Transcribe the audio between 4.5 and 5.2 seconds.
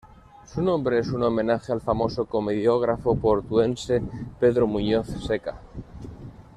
Muñoz